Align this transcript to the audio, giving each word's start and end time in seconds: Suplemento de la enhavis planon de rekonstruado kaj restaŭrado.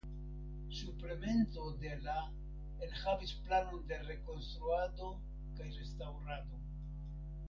Suplemento 0.77 1.65
de 1.83 1.91
la 2.05 2.15
enhavis 2.87 3.33
planon 3.49 3.83
de 3.93 3.99
rekonstruado 4.09 5.11
kaj 5.61 5.69
restaŭrado. 5.77 6.61